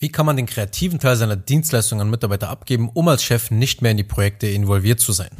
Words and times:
Wie 0.00 0.10
kann 0.10 0.26
man 0.26 0.36
den 0.36 0.46
kreativen 0.46 1.00
Teil 1.00 1.16
seiner 1.16 1.34
Dienstleistung 1.34 2.00
an 2.00 2.08
Mitarbeiter 2.08 2.50
abgeben, 2.50 2.88
um 2.94 3.08
als 3.08 3.24
Chef 3.24 3.50
nicht 3.50 3.82
mehr 3.82 3.90
in 3.90 3.96
die 3.96 4.04
Projekte 4.04 4.46
involviert 4.46 5.00
zu 5.00 5.10
sein? 5.10 5.30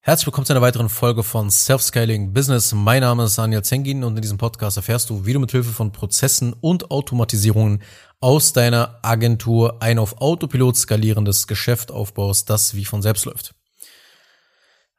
Herzlich 0.00 0.26
willkommen 0.26 0.46
zu 0.46 0.54
einer 0.54 0.62
weiteren 0.62 0.88
Folge 0.88 1.22
von 1.22 1.50
Self-Scaling 1.50 2.32
Business. 2.32 2.72
Mein 2.72 3.02
Name 3.02 3.24
ist 3.24 3.36
Daniel 3.36 3.62
Zengin 3.62 4.04
und 4.04 4.16
in 4.16 4.22
diesem 4.22 4.38
Podcast 4.38 4.78
erfährst 4.78 5.10
du, 5.10 5.26
wie 5.26 5.34
du 5.34 5.38
mit 5.38 5.50
Hilfe 5.50 5.70
von 5.70 5.92
Prozessen 5.92 6.54
und 6.54 6.90
Automatisierungen 6.90 7.82
aus 8.18 8.54
deiner 8.54 9.00
Agentur 9.02 9.82
ein 9.82 9.98
auf 9.98 10.18
Autopilot 10.22 10.78
skalierendes 10.78 11.46
Geschäft 11.46 11.90
aufbaust, 11.90 12.48
das 12.48 12.74
wie 12.74 12.86
von 12.86 13.02
selbst 13.02 13.26
läuft. 13.26 13.54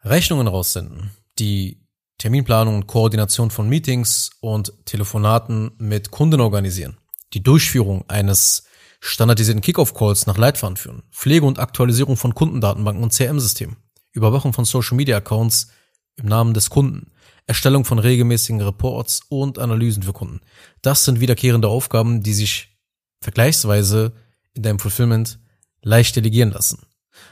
Rechnungen 0.04 0.46
raussenden, 0.46 1.10
die 1.40 1.82
Terminplanung 2.20 2.76
und 2.76 2.86
Koordination 2.86 3.50
von 3.50 3.68
Meetings 3.68 4.30
und 4.42 4.74
Telefonaten 4.86 5.72
mit 5.80 6.12
Kunden 6.12 6.40
organisieren, 6.40 6.98
die 7.34 7.42
Durchführung 7.42 8.08
eines 8.08 8.68
standardisierten 9.08 9.62
Kickoff-Calls 9.62 10.28
nach 10.28 10.38
Leitfaden 10.38 10.78
führen, 10.78 11.04
Pflege 11.12 11.46
und 11.46 11.60
Aktualisierung 11.60 12.18
von 12.18 12.36
Kundendatenbanken 12.36 13.04
und 13.04 13.14
CRM-Systemen, 13.14 13.78
Überwachung 14.12 14.54
von 14.54 14.66
Social-Media-Accounts 14.66 15.70
im 16.18 16.26
Namen 16.28 16.54
des 16.54 16.70
Kunden, 16.70 17.12
Erstellung 17.46 17.86
von 17.86 18.00
regelmäßigen 18.00 18.62
Reports 18.62 19.22
und 19.30 19.60
Analysen 19.60 20.04
für 20.04 20.14
Kunden. 20.14 20.42
Das 20.82 21.06
sind 21.06 21.22
wiederkehrende 21.22 21.70
Aufgaben, 21.70 22.22
die 22.22 22.34
sich 22.34 22.78
vergleichsweise 23.22 24.14
in 24.54 24.64
deinem 24.64 24.80
Fulfillment 24.80 25.40
leicht 25.82 26.16
delegieren 26.16 26.52
lassen. 26.52 26.86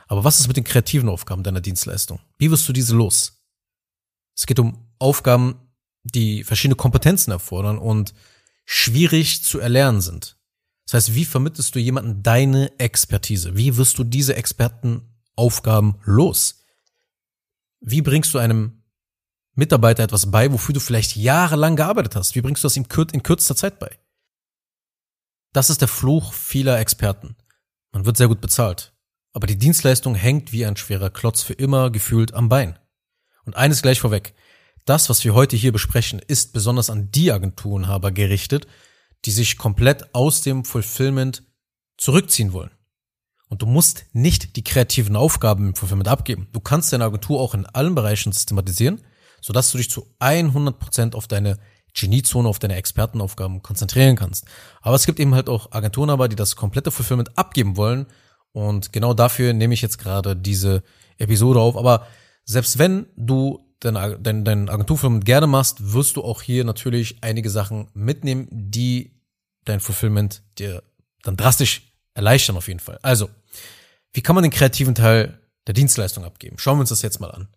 Aber 0.07 0.23
was 0.23 0.39
ist 0.39 0.47
mit 0.47 0.57
den 0.57 0.63
kreativen 0.63 1.09
Aufgaben 1.09 1.43
deiner 1.43 1.61
Dienstleistung? 1.61 2.19
Wie 2.37 2.49
wirst 2.49 2.67
du 2.69 2.73
diese 2.73 2.95
los? 2.95 3.41
Es 4.35 4.45
geht 4.45 4.59
um 4.59 4.87
Aufgaben, 4.99 5.55
die 6.03 6.43
verschiedene 6.43 6.75
Kompetenzen 6.75 7.31
erfordern 7.31 7.77
und 7.77 8.13
schwierig 8.65 9.43
zu 9.43 9.59
erlernen 9.59 10.01
sind. 10.01 10.37
Das 10.85 10.93
heißt, 10.93 11.15
wie 11.15 11.25
vermittelst 11.25 11.73
du 11.75 11.79
jemanden 11.79 12.21
deine 12.21 12.71
Expertise? 12.79 13.57
Wie 13.57 13.75
wirst 13.77 13.97
du 13.97 14.03
diese 14.03 14.35
Expertenaufgaben 14.35 15.95
los? 16.03 16.63
Wie 17.79 18.01
bringst 18.01 18.33
du 18.33 18.37
einem 18.37 18.83
Mitarbeiter 19.55 20.03
etwas 20.03 20.29
bei, 20.29 20.51
wofür 20.51 20.73
du 20.73 20.79
vielleicht 20.79 21.15
jahrelang 21.15 21.75
gearbeitet 21.75 22.15
hast? 22.15 22.35
Wie 22.35 22.41
bringst 22.41 22.63
du 22.63 22.67
das 22.67 22.77
ihm 22.77 22.85
in 23.13 23.23
kürzester 23.23 23.55
Zeit 23.55 23.79
bei? 23.79 23.97
Das 25.53 25.69
ist 25.69 25.81
der 25.81 25.87
Fluch 25.87 26.33
vieler 26.33 26.79
Experten. 26.79 27.35
Man 27.91 28.05
wird 28.05 28.17
sehr 28.17 28.27
gut 28.27 28.41
bezahlt. 28.41 28.93
Aber 29.33 29.47
die 29.47 29.57
Dienstleistung 29.57 30.15
hängt 30.15 30.51
wie 30.51 30.65
ein 30.65 30.77
schwerer 30.77 31.09
Klotz 31.09 31.41
für 31.41 31.53
immer 31.53 31.89
gefühlt 31.89 32.33
am 32.33 32.49
Bein. 32.49 32.77
Und 33.45 33.55
eines 33.55 33.81
gleich 33.81 33.99
vorweg. 33.99 34.33
Das, 34.85 35.09
was 35.09 35.23
wir 35.23 35.33
heute 35.33 35.55
hier 35.55 35.71
besprechen, 35.71 36.19
ist 36.19 36.53
besonders 36.53 36.89
an 36.89 37.09
die 37.11 37.31
Agenturenhaber 37.31 38.11
gerichtet, 38.11 38.67
die 39.25 39.31
sich 39.31 39.57
komplett 39.57 40.13
aus 40.13 40.41
dem 40.41 40.65
Fulfillment 40.65 41.43
zurückziehen 41.97 42.53
wollen. 42.53 42.71
Und 43.49 43.61
du 43.61 43.65
musst 43.65 44.05
nicht 44.13 44.55
die 44.55 44.63
kreativen 44.63 45.15
Aufgaben 45.15 45.69
im 45.69 45.75
Fulfillment 45.75 46.07
abgeben. 46.07 46.47
Du 46.51 46.59
kannst 46.59 46.91
deine 46.91 47.05
Agentur 47.05 47.39
auch 47.39 47.53
in 47.53 47.65
allen 47.65 47.95
Bereichen 47.95 48.31
systematisieren, 48.31 49.01
sodass 49.41 49.71
du 49.71 49.77
dich 49.77 49.89
zu 49.89 50.07
100 50.19 50.79
Prozent 50.79 51.15
auf 51.15 51.27
deine 51.27 51.59
Geniezone, 51.93 52.49
auf 52.49 52.59
deine 52.59 52.75
Expertenaufgaben 52.75 53.61
konzentrieren 53.61 54.15
kannst. 54.15 54.45
Aber 54.81 54.95
es 54.95 55.05
gibt 55.05 55.19
eben 55.19 55.35
halt 55.35 55.47
auch 55.47 55.71
Agenturen 55.71 56.09
aber, 56.09 56.27
die 56.27 56.35
das 56.35 56.55
komplette 56.55 56.91
Fulfillment 56.91 57.37
abgeben 57.37 57.77
wollen. 57.77 58.07
Und 58.51 58.91
genau 58.91 59.13
dafür 59.13 59.53
nehme 59.53 59.73
ich 59.73 59.81
jetzt 59.81 59.99
gerade 59.99 60.35
diese 60.35 60.83
Episode 61.17 61.59
auf. 61.59 61.77
Aber 61.77 62.07
selbst 62.43 62.77
wenn 62.77 63.07
du 63.15 63.65
dein, 63.79 64.21
dein, 64.21 64.43
dein 64.43 64.69
Agenturfilm 64.69 65.21
gerne 65.21 65.47
machst, 65.47 65.93
wirst 65.93 66.17
du 66.17 66.23
auch 66.23 66.41
hier 66.41 66.65
natürlich 66.65 67.23
einige 67.23 67.49
Sachen 67.49 67.87
mitnehmen, 67.93 68.47
die 68.51 69.14
dein 69.65 69.79
Fulfillment 69.79 70.41
dir 70.57 70.83
dann 71.23 71.37
drastisch 71.37 71.81
erleichtern 72.13 72.57
auf 72.57 72.67
jeden 72.67 72.79
Fall. 72.79 72.99
Also, 73.01 73.29
wie 74.13 74.21
kann 74.21 74.35
man 74.35 74.43
den 74.43 74.51
kreativen 74.51 74.95
Teil 74.95 75.39
der 75.67 75.73
Dienstleistung 75.73 76.23
abgeben? 76.23 76.57
Schauen 76.57 76.77
wir 76.77 76.81
uns 76.81 76.89
das 76.89 77.01
jetzt 77.01 77.19
mal 77.19 77.31
an. 77.31 77.49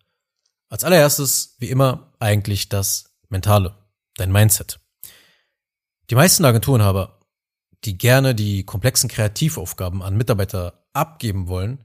Als 0.68 0.84
allererstes, 0.84 1.56
wie 1.58 1.70
immer, 1.70 2.12
eigentlich 2.18 2.68
das 2.68 3.14
Mentale, 3.28 3.74
dein 4.16 4.32
Mindset. 4.32 4.80
Die 6.10 6.14
meisten 6.14 6.44
Agenturenhaber, 6.44 7.20
die 7.84 7.96
gerne 7.96 8.34
die 8.34 8.64
komplexen 8.64 9.08
Kreativaufgaben 9.08 10.02
an 10.02 10.16
Mitarbeiter 10.16 10.84
abgeben 10.92 11.48
wollen, 11.48 11.84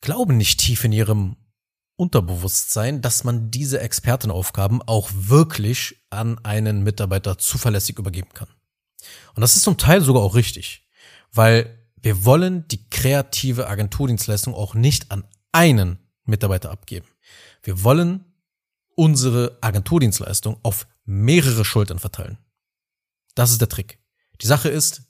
glauben 0.00 0.36
nicht 0.36 0.60
tief 0.60 0.84
in 0.84 0.92
ihrem 0.92 1.36
Unterbewusstsein, 1.96 3.02
dass 3.02 3.22
man 3.22 3.50
diese 3.50 3.80
Expertenaufgaben 3.80 4.82
auch 4.82 5.10
wirklich 5.12 6.04
an 6.10 6.38
einen 6.44 6.82
Mitarbeiter 6.82 7.38
zuverlässig 7.38 7.98
übergeben 7.98 8.30
kann. 8.34 8.48
Und 9.34 9.40
das 9.40 9.56
ist 9.56 9.62
zum 9.62 9.78
Teil 9.78 10.00
sogar 10.00 10.22
auch 10.22 10.34
richtig, 10.34 10.86
weil 11.32 11.78
wir 12.00 12.24
wollen 12.24 12.66
die 12.68 12.88
kreative 12.90 13.68
Agenturdienstleistung 13.68 14.54
auch 14.54 14.74
nicht 14.74 15.10
an 15.10 15.24
einen 15.52 15.98
Mitarbeiter 16.24 16.70
abgeben. 16.70 17.06
Wir 17.62 17.84
wollen 17.84 18.24
unsere 18.96 19.58
Agenturdienstleistung 19.60 20.58
auf 20.62 20.86
mehrere 21.04 21.64
Schultern 21.64 21.98
verteilen. 21.98 22.38
Das 23.34 23.50
ist 23.50 23.60
der 23.60 23.68
Trick. 23.68 23.98
Die 24.40 24.46
Sache 24.46 24.68
ist, 24.68 25.02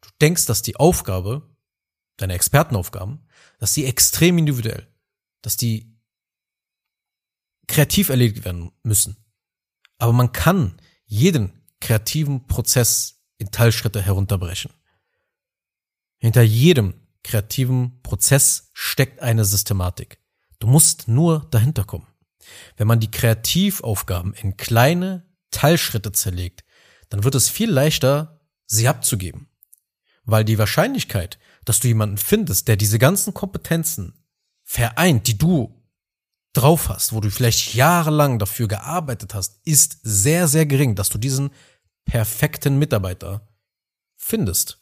du 0.00 0.08
denkst, 0.20 0.46
dass 0.46 0.62
die 0.62 0.76
Aufgabe, 0.76 1.42
deine 2.16 2.34
Expertenaufgaben, 2.34 3.26
dass 3.58 3.74
die 3.74 3.84
extrem 3.84 4.38
individuell, 4.38 4.86
dass 5.42 5.56
die 5.56 5.98
kreativ 7.66 8.08
erledigt 8.08 8.44
werden 8.44 8.72
müssen. 8.82 9.16
Aber 9.98 10.12
man 10.12 10.32
kann 10.32 10.80
jeden 11.04 11.52
kreativen 11.80 12.46
Prozess 12.46 13.17
in 13.38 13.50
Teilschritte 13.50 14.02
herunterbrechen. 14.02 14.72
Hinter 16.18 16.42
jedem 16.42 16.94
kreativen 17.22 18.02
Prozess 18.02 18.70
steckt 18.72 19.20
eine 19.20 19.44
Systematik. 19.44 20.18
Du 20.58 20.66
musst 20.66 21.08
nur 21.08 21.46
dahinter 21.50 21.84
kommen. 21.84 22.06
Wenn 22.76 22.88
man 22.88 23.00
die 23.00 23.10
Kreativaufgaben 23.10 24.34
in 24.34 24.56
kleine 24.56 25.26
Teilschritte 25.50 26.12
zerlegt, 26.12 26.64
dann 27.08 27.24
wird 27.24 27.34
es 27.34 27.48
viel 27.48 27.70
leichter, 27.70 28.40
sie 28.66 28.88
abzugeben. 28.88 29.48
Weil 30.24 30.44
die 30.44 30.58
Wahrscheinlichkeit, 30.58 31.38
dass 31.64 31.80
du 31.80 31.88
jemanden 31.88 32.18
findest, 32.18 32.68
der 32.68 32.76
diese 32.76 32.98
ganzen 32.98 33.34
Kompetenzen 33.34 34.24
vereint, 34.64 35.26
die 35.26 35.38
du 35.38 35.74
drauf 36.52 36.88
hast, 36.88 37.12
wo 37.12 37.20
du 37.20 37.30
vielleicht 37.30 37.74
jahrelang 37.74 38.38
dafür 38.38 38.68
gearbeitet 38.68 39.34
hast, 39.34 39.60
ist 39.64 39.98
sehr, 40.02 40.48
sehr 40.48 40.66
gering, 40.66 40.94
dass 40.94 41.08
du 41.08 41.18
diesen 41.18 41.50
perfekten 42.08 42.78
Mitarbeiter 42.78 43.46
findest. 44.16 44.78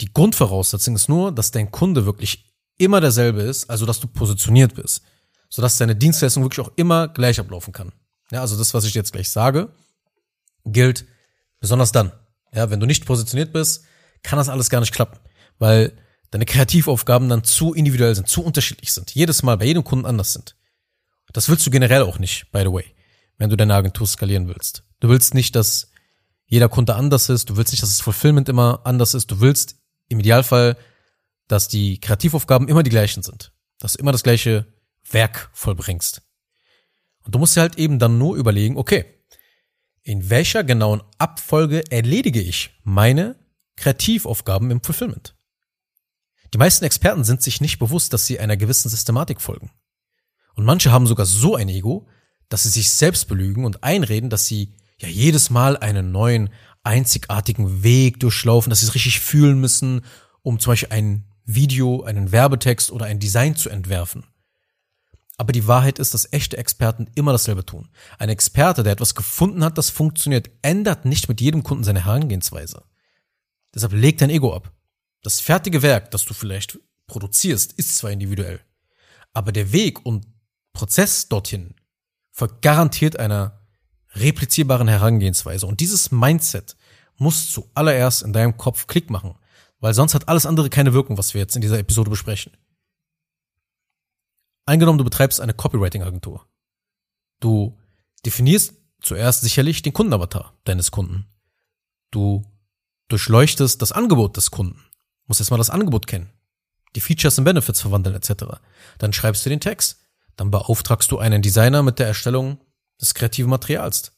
Die 0.00 0.12
Grundvoraussetzung 0.12 0.96
ist 0.96 1.08
nur, 1.08 1.30
dass 1.30 1.50
dein 1.50 1.70
Kunde 1.70 2.06
wirklich 2.06 2.54
immer 2.78 3.00
derselbe 3.00 3.42
ist, 3.42 3.68
also 3.68 3.84
dass 3.84 4.00
du 4.00 4.08
positioniert 4.08 4.74
bist, 4.74 5.02
sodass 5.48 5.76
deine 5.76 5.94
Dienstleistung 5.94 6.42
wirklich 6.42 6.66
auch 6.66 6.72
immer 6.76 7.08
gleich 7.08 7.38
ablaufen 7.38 7.72
kann. 7.72 7.92
Ja, 8.30 8.40
also 8.40 8.56
das, 8.56 8.74
was 8.74 8.84
ich 8.84 8.94
jetzt 8.94 9.12
gleich 9.12 9.30
sage, 9.30 9.72
gilt 10.64 11.04
besonders 11.60 11.92
dann. 11.92 12.12
Ja, 12.52 12.70
wenn 12.70 12.80
du 12.80 12.86
nicht 12.86 13.04
positioniert 13.04 13.52
bist, 13.52 13.84
kann 14.22 14.38
das 14.38 14.48
alles 14.48 14.70
gar 14.70 14.80
nicht 14.80 14.94
klappen, 14.94 15.18
weil 15.58 15.92
deine 16.30 16.46
Kreativaufgaben 16.46 17.28
dann 17.28 17.44
zu 17.44 17.74
individuell 17.74 18.14
sind, 18.14 18.28
zu 18.28 18.42
unterschiedlich 18.42 18.92
sind, 18.92 19.14
jedes 19.14 19.42
Mal 19.42 19.56
bei 19.58 19.66
jedem 19.66 19.84
Kunden 19.84 20.06
anders 20.06 20.32
sind. 20.32 20.56
Das 21.32 21.48
willst 21.48 21.66
du 21.66 21.70
generell 21.70 22.02
auch 22.02 22.18
nicht, 22.18 22.50
by 22.52 22.60
the 22.60 22.72
way, 22.72 22.84
wenn 23.38 23.50
du 23.50 23.56
deine 23.56 23.74
Agentur 23.74 24.06
skalieren 24.06 24.48
willst. 24.48 24.84
Du 25.00 25.08
willst 25.08 25.32
nicht, 25.32 25.56
dass 25.56 25.90
jeder 26.44 26.68
Kunde 26.68 26.96
anders 26.96 27.28
ist. 27.28 27.50
Du 27.50 27.56
willst 27.56 27.72
nicht, 27.72 27.82
dass 27.82 27.90
das 27.90 28.00
Fulfillment 28.00 28.48
immer 28.48 28.80
anders 28.84 29.14
ist. 29.14 29.30
Du 29.30 29.40
willst 29.40 29.76
im 30.08 30.20
Idealfall, 30.20 30.76
dass 31.46 31.68
die 31.68 32.00
Kreativaufgaben 32.00 32.68
immer 32.68 32.82
die 32.82 32.90
gleichen 32.90 33.22
sind. 33.22 33.52
Dass 33.78 33.92
du 33.92 34.00
immer 34.00 34.12
das 34.12 34.22
gleiche 34.22 34.66
Werk 35.10 35.50
vollbringst. 35.52 36.22
Und 37.24 37.34
du 37.34 37.38
musst 37.38 37.56
dir 37.56 37.60
halt 37.60 37.78
eben 37.78 37.98
dann 37.98 38.18
nur 38.18 38.36
überlegen, 38.36 38.76
okay, 38.76 39.04
in 40.02 40.30
welcher 40.30 40.64
genauen 40.64 41.02
Abfolge 41.18 41.90
erledige 41.90 42.40
ich 42.40 42.70
meine 42.82 43.36
Kreativaufgaben 43.76 44.70
im 44.70 44.82
Fulfillment? 44.82 45.36
Die 46.54 46.58
meisten 46.58 46.84
Experten 46.84 47.24
sind 47.24 47.42
sich 47.42 47.60
nicht 47.60 47.78
bewusst, 47.78 48.12
dass 48.14 48.24
sie 48.24 48.40
einer 48.40 48.56
gewissen 48.56 48.88
Systematik 48.88 49.40
folgen. 49.42 49.70
Und 50.54 50.64
manche 50.64 50.90
haben 50.90 51.06
sogar 51.06 51.26
so 51.26 51.54
ein 51.54 51.68
Ego, 51.68 52.08
dass 52.48 52.62
sie 52.62 52.70
sich 52.70 52.90
selbst 52.90 53.28
belügen 53.28 53.64
und 53.64 53.84
einreden, 53.84 54.30
dass 54.30 54.46
sie 54.46 54.74
ja 54.98 55.08
jedes 55.08 55.50
Mal 55.50 55.76
einen 55.76 56.12
neuen, 56.12 56.50
einzigartigen 56.82 57.82
Weg 57.82 58.20
durchlaufen, 58.20 58.70
dass 58.70 58.80
sie 58.80 58.86
es 58.86 58.94
richtig 58.94 59.20
fühlen 59.20 59.60
müssen, 59.60 60.04
um 60.42 60.58
zum 60.58 60.72
Beispiel 60.72 60.92
ein 60.92 61.24
Video, 61.44 62.02
einen 62.02 62.32
Werbetext 62.32 62.90
oder 62.90 63.06
ein 63.06 63.18
Design 63.18 63.56
zu 63.56 63.68
entwerfen. 63.68 64.24
Aber 65.36 65.52
die 65.52 65.66
Wahrheit 65.66 65.98
ist, 65.98 66.14
dass 66.14 66.32
echte 66.32 66.56
Experten 66.56 67.08
immer 67.14 67.32
dasselbe 67.32 67.64
tun. 67.64 67.88
Ein 68.18 68.28
Experte, 68.28 68.82
der 68.82 68.92
etwas 68.92 69.14
gefunden 69.14 69.62
hat, 69.62 69.78
das 69.78 69.88
funktioniert, 69.88 70.50
ändert 70.62 71.04
nicht 71.04 71.28
mit 71.28 71.40
jedem 71.40 71.62
Kunden 71.62 71.84
seine 71.84 72.04
Herangehensweise. 72.04 72.82
Deshalb 73.74 73.92
leg 73.92 74.18
dein 74.18 74.30
Ego 74.30 74.54
ab. 74.54 74.72
Das 75.22 75.40
fertige 75.40 75.82
Werk, 75.82 76.10
das 76.10 76.24
du 76.24 76.34
vielleicht 76.34 76.78
produzierst, 77.06 77.72
ist 77.74 77.96
zwar 77.96 78.10
individuell, 78.10 78.60
aber 79.32 79.52
der 79.52 79.72
Weg 79.72 80.04
und 80.04 80.26
Prozess 80.72 81.28
dorthin 81.28 81.74
folgt 82.38 82.62
garantiert 82.62 83.18
einer 83.18 83.58
replizierbaren 84.14 84.86
Herangehensweise. 84.86 85.66
Und 85.66 85.80
dieses 85.80 86.12
Mindset 86.12 86.76
muss 87.16 87.50
zuallererst 87.50 88.22
in 88.22 88.32
deinem 88.32 88.56
Kopf 88.56 88.86
Klick 88.86 89.10
machen, 89.10 89.34
weil 89.80 89.92
sonst 89.92 90.14
hat 90.14 90.28
alles 90.28 90.46
andere 90.46 90.70
keine 90.70 90.92
Wirkung, 90.92 91.18
was 91.18 91.34
wir 91.34 91.40
jetzt 91.40 91.56
in 91.56 91.62
dieser 91.62 91.80
Episode 91.80 92.10
besprechen. 92.10 92.56
Eingenommen, 94.66 94.98
du 94.98 95.04
betreibst 95.04 95.40
eine 95.40 95.52
Copywriting-Agentur. 95.52 96.46
Du 97.40 97.76
definierst 98.24 98.74
zuerst 99.00 99.40
sicherlich 99.40 99.82
den 99.82 99.92
Kundenavatar 99.92 100.56
deines 100.62 100.92
Kunden. 100.92 101.26
Du 102.12 102.44
durchleuchtest 103.08 103.82
das 103.82 103.90
Angebot 103.90 104.36
des 104.36 104.52
Kunden. 104.52 104.84
Musst 105.26 105.40
erstmal 105.40 105.58
das 105.58 105.70
Angebot 105.70 106.06
kennen. 106.06 106.30
Die 106.94 107.00
Features 107.00 107.38
und 107.38 107.44
Benefits 107.44 107.80
verwandeln 107.80 108.14
etc. 108.14 108.60
Dann 108.98 109.12
schreibst 109.12 109.44
du 109.44 109.50
den 109.50 109.60
Text. 109.60 110.04
Dann 110.38 110.52
beauftragst 110.52 111.10
du 111.10 111.18
einen 111.18 111.42
Designer 111.42 111.82
mit 111.82 111.98
der 111.98 112.06
Erstellung 112.06 112.58
des 113.00 113.12
kreativen 113.12 113.50
Materials. 113.50 114.12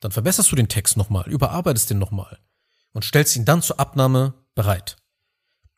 Dann 0.00 0.12
verbesserst 0.12 0.52
du 0.52 0.56
den 0.56 0.68
Text 0.68 0.96
nochmal, 0.98 1.28
überarbeitest 1.28 1.90
den 1.90 1.98
nochmal 1.98 2.38
und 2.92 3.04
stellst 3.04 3.34
ihn 3.36 3.46
dann 3.46 3.62
zur 3.62 3.80
Abnahme 3.80 4.34
bereit. 4.54 4.96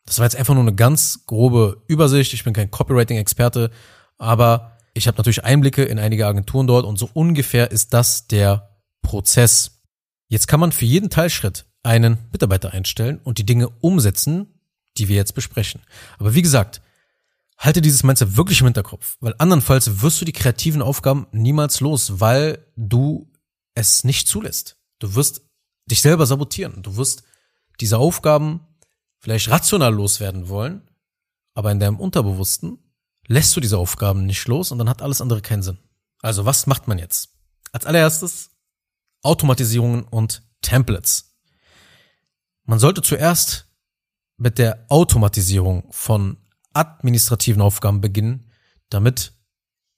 Das 0.05 0.19
war 0.19 0.25
jetzt 0.25 0.35
einfach 0.35 0.53
nur 0.53 0.63
eine 0.63 0.75
ganz 0.75 1.25
grobe 1.25 1.81
Übersicht. 1.87 2.33
Ich 2.33 2.43
bin 2.43 2.53
kein 2.53 2.69
Copywriting-Experte, 2.69 3.71
aber 4.17 4.77
ich 4.93 5.07
habe 5.07 5.17
natürlich 5.17 5.45
Einblicke 5.45 5.85
in 5.85 5.97
einige 5.97 6.27
Agenturen 6.27 6.67
dort 6.67 6.85
und 6.85 6.99
so 6.99 7.09
ungefähr 7.13 7.71
ist 7.71 7.93
das 7.93 8.27
der 8.27 8.81
Prozess. 9.01 9.81
Jetzt 10.27 10.47
kann 10.47 10.59
man 10.59 10.73
für 10.73 10.85
jeden 10.85 11.09
Teilschritt 11.09 11.65
einen 11.83 12.17
Mitarbeiter 12.33 12.73
einstellen 12.73 13.21
und 13.23 13.37
die 13.37 13.45
Dinge 13.45 13.69
umsetzen, 13.69 14.59
die 14.97 15.07
wir 15.07 15.15
jetzt 15.15 15.35
besprechen. 15.35 15.81
Aber 16.17 16.35
wie 16.35 16.41
gesagt, 16.41 16.81
halte 17.59 17.81
dieses 17.81 18.03
Mindset 18.03 18.37
wirklich 18.37 18.61
im 18.61 18.67
Hinterkopf, 18.67 19.17
weil 19.19 19.35
andernfalls 19.37 20.01
wirst 20.01 20.19
du 20.21 20.25
die 20.25 20.31
kreativen 20.31 20.81
Aufgaben 20.81 21.27
niemals 21.31 21.81
los, 21.81 22.19
weil 22.19 22.65
du 22.77 23.31
es 23.75 24.03
nicht 24.05 24.27
zulässt. 24.27 24.77
Du 24.99 25.13
wirst 25.13 25.41
dich 25.85 26.01
selber 26.01 26.25
sabotieren. 26.25 26.81
Du 26.81 26.95
wirst 26.95 27.23
diese 27.81 27.97
Aufgaben 27.97 28.61
vielleicht 29.17 29.49
rational 29.49 29.93
loswerden 29.93 30.47
wollen, 30.47 30.89
aber 31.53 31.71
in 31.71 31.79
deinem 31.79 31.99
Unterbewussten 31.99 32.79
lässt 33.27 33.55
du 33.55 33.59
diese 33.59 33.77
Aufgaben 33.77 34.25
nicht 34.25 34.47
los 34.47 34.71
und 34.71 34.77
dann 34.77 34.89
hat 34.89 35.01
alles 35.01 35.21
andere 35.21 35.41
keinen 35.41 35.61
Sinn. 35.61 35.79
Also 36.21 36.45
was 36.45 36.65
macht 36.65 36.87
man 36.87 36.97
jetzt? 36.97 37.35
Als 37.73 37.85
allererstes 37.85 38.51
Automatisierungen 39.21 40.03
und 40.03 40.43
Templates. 40.61 41.35
Man 42.63 42.79
sollte 42.79 43.01
zuerst 43.01 43.67
mit 44.37 44.57
der 44.57 44.85
Automatisierung 44.87 45.91
von 45.91 46.37
administrativen 46.73 47.61
Aufgaben 47.61 48.01
beginnen, 48.01 48.51
damit 48.89 49.33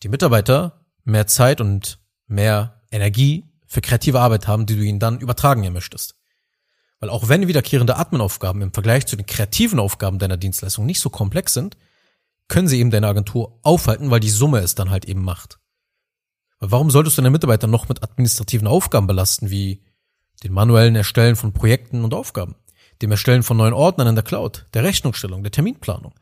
die 0.03 0.09
Mitarbeiter 0.09 0.85
mehr 1.03 1.27
Zeit 1.27 1.61
und 1.61 1.99
mehr 2.27 2.81
Energie 2.91 3.45
für 3.67 3.81
kreative 3.81 4.19
Arbeit 4.19 4.47
haben, 4.47 4.65
die 4.65 4.75
du 4.75 4.83
ihnen 4.83 4.99
dann 4.99 5.19
übertragen 5.19 5.71
möchtest. 5.71 6.15
Weil 6.99 7.09
auch 7.09 7.29
wenn 7.29 7.47
wiederkehrende 7.47 7.97
Admin-Aufgaben 7.97 8.61
im 8.61 8.73
Vergleich 8.73 9.07
zu 9.07 9.15
den 9.15 9.25
kreativen 9.25 9.79
Aufgaben 9.79 10.19
deiner 10.19 10.37
Dienstleistung 10.37 10.85
nicht 10.85 10.99
so 10.99 11.09
komplex 11.09 11.53
sind, 11.53 11.77
können 12.47 12.67
sie 12.67 12.79
eben 12.79 12.91
deine 12.91 13.07
Agentur 13.07 13.59
aufhalten, 13.63 14.11
weil 14.11 14.19
die 14.19 14.29
Summe 14.29 14.59
es 14.59 14.75
dann 14.75 14.91
halt 14.91 15.05
eben 15.05 15.23
macht. 15.23 15.59
Weil 16.59 16.71
warum 16.71 16.91
solltest 16.91 17.17
du 17.17 17.21
deine 17.21 17.31
Mitarbeiter 17.31 17.67
noch 17.67 17.89
mit 17.89 18.03
administrativen 18.03 18.67
Aufgaben 18.67 19.07
belasten, 19.07 19.49
wie 19.49 19.83
den 20.43 20.53
manuellen 20.53 20.95
Erstellen 20.95 21.35
von 21.35 21.53
Projekten 21.53 22.03
und 22.03 22.13
Aufgaben, 22.13 22.55
dem 23.01 23.11
Erstellen 23.11 23.43
von 23.43 23.57
neuen 23.57 23.73
Ordnern 23.73 24.07
in 24.07 24.15
der 24.15 24.23
Cloud, 24.23 24.67
der 24.73 24.83
Rechnungsstellung, 24.83 25.43
der 25.43 25.51
Terminplanung, 25.51 26.13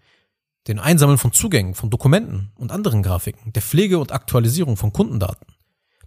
den 0.67 0.79
Einsammeln 0.79 1.17
von 1.17 1.31
Zugängen, 1.33 1.73
von 1.73 1.89
Dokumenten 1.89 2.51
und 2.55 2.71
anderen 2.71 3.01
Grafiken, 3.01 3.53
der 3.53 3.61
Pflege 3.61 3.99
und 3.99 4.11
Aktualisierung 4.11 4.77
von 4.77 4.93
Kundendaten, 4.93 5.47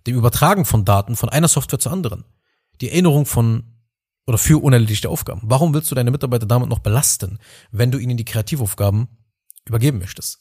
dem 0.06 0.16
Übertragen 0.16 0.64
von 0.64 0.84
Daten 0.84 1.16
von 1.16 1.28
einer 1.28 1.48
Software 1.48 1.78
zur 1.78 1.92
anderen, 1.92 2.24
die 2.80 2.90
Erinnerung 2.90 3.26
von 3.26 3.64
oder 4.26 4.38
für 4.38 4.62
unerledigte 4.62 5.08
Aufgaben. 5.08 5.40
Warum 5.44 5.74
willst 5.74 5.90
du 5.90 5.96
deine 5.96 6.12
Mitarbeiter 6.12 6.46
damit 6.46 6.68
noch 6.68 6.78
belasten, 6.78 7.40
wenn 7.72 7.90
du 7.90 7.98
ihnen 7.98 8.16
die 8.16 8.24
Kreativaufgaben 8.24 9.08
übergeben 9.66 9.98
möchtest. 9.98 10.40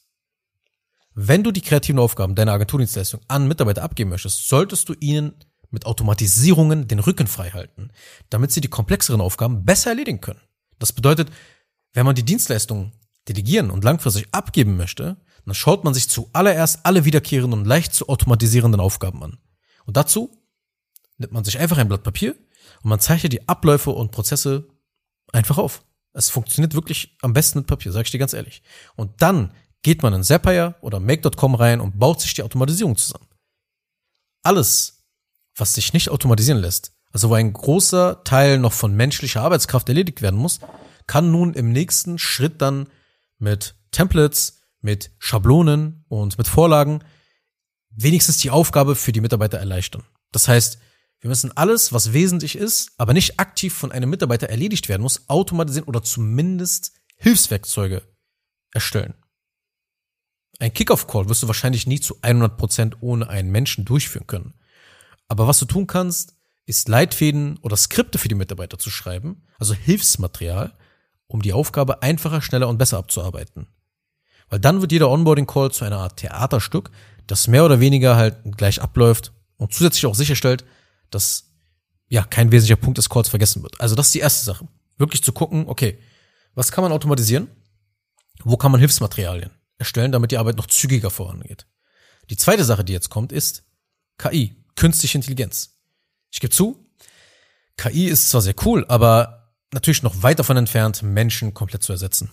Wenn 1.14 1.44
du 1.44 1.50
die 1.50 1.60
kreativen 1.60 1.98
Aufgaben 1.98 2.34
deiner 2.34 2.52
Agenturdienstleistung 2.52 3.20
an 3.28 3.46
Mitarbeiter 3.46 3.82
abgeben 3.82 4.10
möchtest, 4.10 4.48
solltest 4.48 4.88
du 4.88 4.94
ihnen 4.98 5.34
mit 5.70 5.86
Automatisierungen 5.86 6.88
den 6.88 6.98
Rücken 6.98 7.26
frei 7.26 7.50
halten, 7.50 7.90
damit 8.30 8.52
sie 8.52 8.60
die 8.60 8.68
komplexeren 8.68 9.20
Aufgaben 9.20 9.64
besser 9.64 9.90
erledigen 9.90 10.20
können. 10.20 10.40
Das 10.78 10.92
bedeutet, 10.92 11.30
wenn 11.92 12.06
man 12.06 12.14
die 12.14 12.24
Dienstleistung 12.24 12.92
delegieren 13.28 13.70
und 13.70 13.84
langfristig 13.84 14.28
abgeben 14.32 14.76
möchte, 14.76 15.16
dann 15.44 15.54
schaut 15.54 15.84
man 15.84 15.94
sich 15.94 16.08
zuallererst 16.08 16.80
alle 16.84 17.04
wiederkehrenden 17.04 17.60
und 17.60 17.66
leicht 17.66 17.94
zu 17.94 18.08
automatisierenden 18.08 18.80
Aufgaben 18.80 19.22
an. 19.22 19.38
Und 19.84 19.96
dazu 19.96 20.30
nimmt 21.18 21.32
man 21.32 21.44
sich 21.44 21.58
einfach 21.58 21.78
ein 21.78 21.88
Blatt 21.88 22.02
Papier 22.02 22.34
und 22.82 22.90
man 22.90 23.00
zeichnet 23.00 23.32
die 23.32 23.48
Abläufe 23.48 23.90
und 23.90 24.12
Prozesse 24.12 24.68
einfach 25.32 25.58
auf. 25.58 25.84
Es 26.12 26.30
funktioniert 26.30 26.74
wirklich 26.74 27.16
am 27.22 27.32
besten 27.32 27.60
mit 27.60 27.66
Papier, 27.66 27.92
sag 27.92 28.04
ich 28.04 28.10
dir 28.10 28.18
ganz 28.18 28.34
ehrlich. 28.34 28.62
Und 28.96 29.22
dann 29.22 29.52
geht 29.82 30.02
man 30.02 30.12
in 30.12 30.22
Zapier 30.22 30.76
oder 30.80 31.00
Make.com 31.00 31.54
rein 31.54 31.80
und 31.80 31.98
baut 31.98 32.20
sich 32.20 32.34
die 32.34 32.42
Automatisierung 32.42 32.96
zusammen. 32.96 33.26
Alles, 34.42 35.04
was 35.56 35.74
sich 35.74 35.92
nicht 35.92 36.10
automatisieren 36.10 36.60
lässt, 36.60 36.92
also 37.12 37.30
wo 37.30 37.34
ein 37.34 37.52
großer 37.52 38.24
Teil 38.24 38.58
noch 38.58 38.72
von 38.72 38.94
menschlicher 38.94 39.42
Arbeitskraft 39.42 39.88
erledigt 39.88 40.22
werden 40.22 40.38
muss, 40.38 40.60
kann 41.06 41.30
nun 41.30 41.54
im 41.54 41.72
nächsten 41.72 42.18
Schritt 42.18 42.62
dann 42.62 42.88
mit 43.42 43.74
Templates, 43.90 44.62
mit 44.80 45.10
Schablonen 45.18 46.04
und 46.08 46.38
mit 46.38 46.48
Vorlagen 46.48 47.04
wenigstens 47.90 48.38
die 48.38 48.50
Aufgabe 48.50 48.96
für 48.96 49.12
die 49.12 49.20
Mitarbeiter 49.20 49.58
erleichtern. 49.58 50.04
Das 50.30 50.48
heißt, 50.48 50.78
wir 51.20 51.28
müssen 51.28 51.54
alles, 51.56 51.92
was 51.92 52.12
wesentlich 52.12 52.56
ist, 52.56 52.92
aber 52.96 53.12
nicht 53.12 53.38
aktiv 53.38 53.74
von 53.74 53.92
einem 53.92 54.10
Mitarbeiter 54.10 54.48
erledigt 54.48 54.88
werden 54.88 55.02
muss, 55.02 55.28
automatisieren 55.28 55.86
oder 55.86 56.02
zumindest 56.02 56.92
Hilfswerkzeuge 57.16 58.02
erstellen. 58.72 59.14
Ein 60.58 60.72
Kickoff-Call 60.72 61.28
wirst 61.28 61.42
du 61.42 61.48
wahrscheinlich 61.48 61.86
nie 61.86 62.00
zu 62.00 62.20
100% 62.20 62.96
ohne 63.00 63.28
einen 63.28 63.50
Menschen 63.50 63.84
durchführen 63.84 64.26
können. 64.26 64.54
Aber 65.28 65.46
was 65.46 65.58
du 65.58 65.64
tun 65.64 65.86
kannst, 65.86 66.36
ist 66.66 66.88
Leitfäden 66.88 67.58
oder 67.58 67.76
Skripte 67.76 68.18
für 68.18 68.28
die 68.28 68.34
Mitarbeiter 68.34 68.78
zu 68.78 68.90
schreiben, 68.90 69.44
also 69.58 69.74
Hilfsmaterial, 69.74 70.76
um 71.32 71.40
die 71.40 71.54
Aufgabe 71.54 72.02
einfacher, 72.02 72.42
schneller 72.42 72.68
und 72.68 72.76
besser 72.76 72.98
abzuarbeiten. 72.98 73.66
Weil 74.50 74.60
dann 74.60 74.82
wird 74.82 74.92
jeder 74.92 75.08
Onboarding-Call 75.08 75.72
zu 75.72 75.84
einer 75.86 75.98
Art 75.98 76.18
Theaterstück, 76.18 76.90
das 77.26 77.48
mehr 77.48 77.64
oder 77.64 77.80
weniger 77.80 78.16
halt 78.16 78.36
gleich 78.58 78.82
abläuft 78.82 79.32
und 79.56 79.72
zusätzlich 79.72 80.04
auch 80.04 80.14
sicherstellt, 80.14 80.64
dass 81.10 81.54
ja 82.08 82.22
kein 82.22 82.52
wesentlicher 82.52 82.80
Punkt 82.80 82.98
des 82.98 83.08
Calls 83.08 83.30
vergessen 83.30 83.62
wird. 83.62 83.80
Also 83.80 83.94
das 83.94 84.06
ist 84.06 84.14
die 84.14 84.18
erste 84.18 84.44
Sache. 84.44 84.68
Wirklich 84.98 85.24
zu 85.24 85.32
gucken, 85.32 85.64
okay, 85.68 85.98
was 86.54 86.70
kann 86.70 86.82
man 86.82 86.92
automatisieren? 86.92 87.48
Wo 88.44 88.58
kann 88.58 88.70
man 88.70 88.80
Hilfsmaterialien 88.80 89.52
erstellen, 89.78 90.12
damit 90.12 90.32
die 90.32 90.36
Arbeit 90.36 90.56
noch 90.56 90.66
zügiger 90.66 91.10
vorangeht? 91.10 91.66
Die 92.28 92.36
zweite 92.36 92.64
Sache, 92.64 92.84
die 92.84 92.92
jetzt 92.92 93.08
kommt, 93.08 93.32
ist 93.32 93.64
KI, 94.18 94.54
künstliche 94.76 95.16
Intelligenz. 95.16 95.78
Ich 96.30 96.40
gebe 96.40 96.52
zu, 96.52 96.86
KI 97.78 98.08
ist 98.08 98.28
zwar 98.28 98.42
sehr 98.42 98.54
cool, 98.66 98.84
aber 98.88 99.41
natürlich 99.72 100.02
noch 100.02 100.22
weit 100.22 100.38
davon 100.38 100.56
entfernt, 100.56 101.02
Menschen 101.02 101.54
komplett 101.54 101.82
zu 101.82 101.92
ersetzen. 101.92 102.30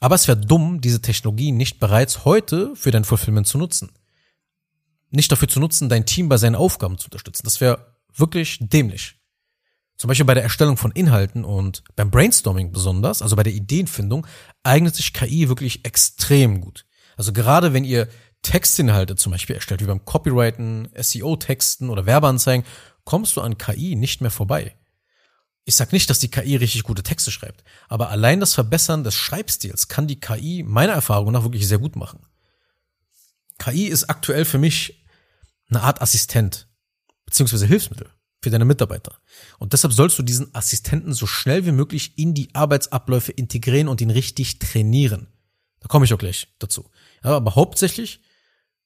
Aber 0.00 0.16
es 0.16 0.26
wäre 0.26 0.36
dumm, 0.36 0.80
diese 0.80 1.00
Technologie 1.00 1.52
nicht 1.52 1.78
bereits 1.78 2.24
heute 2.24 2.74
für 2.74 2.90
dein 2.90 3.04
Fulfillment 3.04 3.46
zu 3.46 3.58
nutzen. 3.58 3.92
Nicht 5.10 5.30
dafür 5.30 5.48
zu 5.48 5.60
nutzen, 5.60 5.88
dein 5.88 6.06
Team 6.06 6.28
bei 6.28 6.38
seinen 6.38 6.56
Aufgaben 6.56 6.98
zu 6.98 7.06
unterstützen. 7.06 7.44
Das 7.44 7.60
wäre 7.60 7.96
wirklich 8.14 8.58
dämlich. 8.60 9.16
Zum 9.96 10.08
Beispiel 10.08 10.26
bei 10.26 10.34
der 10.34 10.42
Erstellung 10.42 10.76
von 10.76 10.90
Inhalten 10.90 11.44
und 11.44 11.84
beim 11.94 12.10
Brainstorming 12.10 12.72
besonders, 12.72 13.22
also 13.22 13.36
bei 13.36 13.44
der 13.44 13.52
Ideenfindung, 13.52 14.26
eignet 14.64 14.96
sich 14.96 15.12
KI 15.12 15.48
wirklich 15.48 15.84
extrem 15.84 16.60
gut. 16.60 16.86
Also 17.16 17.32
gerade 17.32 17.72
wenn 17.72 17.84
ihr 17.84 18.08
Textinhalte 18.42 19.14
zum 19.14 19.30
Beispiel 19.30 19.54
erstellt, 19.54 19.82
wie 19.82 19.86
beim 19.86 20.04
Copywriten, 20.04 20.88
SEO-Texten 20.96 21.90
oder 21.90 22.06
Werbeanzeigen, 22.06 22.66
kommst 23.04 23.36
du 23.36 23.40
an 23.40 23.58
KI 23.58 23.94
nicht 23.94 24.20
mehr 24.20 24.32
vorbei. 24.32 24.74
Ich 25.64 25.76
sag 25.76 25.92
nicht, 25.92 26.10
dass 26.10 26.18
die 26.18 26.30
KI 26.30 26.56
richtig 26.56 26.82
gute 26.82 27.02
Texte 27.02 27.30
schreibt, 27.30 27.62
aber 27.88 28.10
allein 28.10 28.40
das 28.40 28.54
Verbessern 28.54 29.04
des 29.04 29.14
Schreibstils 29.14 29.88
kann 29.88 30.08
die 30.08 30.18
KI 30.18 30.64
meiner 30.66 30.92
Erfahrung 30.92 31.32
nach 31.32 31.44
wirklich 31.44 31.68
sehr 31.68 31.78
gut 31.78 31.94
machen. 31.94 32.26
KI 33.58 33.86
ist 33.86 34.04
aktuell 34.04 34.44
für 34.44 34.58
mich 34.58 35.04
eine 35.68 35.82
Art 35.82 36.02
Assistent 36.02 36.68
beziehungsweise 37.24 37.66
Hilfsmittel 37.66 38.10
für 38.42 38.50
deine 38.50 38.64
Mitarbeiter. 38.64 39.16
Und 39.58 39.72
deshalb 39.72 39.94
sollst 39.94 40.18
du 40.18 40.22
diesen 40.22 40.52
Assistenten 40.54 41.12
so 41.14 41.26
schnell 41.26 41.64
wie 41.64 41.72
möglich 41.72 42.18
in 42.18 42.34
die 42.34 42.52
Arbeitsabläufe 42.54 43.30
integrieren 43.32 43.88
und 43.88 44.00
ihn 44.00 44.10
richtig 44.10 44.58
trainieren. 44.58 45.28
Da 45.80 45.86
komme 45.88 46.04
ich 46.04 46.12
auch 46.12 46.18
gleich 46.18 46.48
dazu. 46.58 46.90
Aber 47.22 47.54
hauptsächlich 47.54 48.20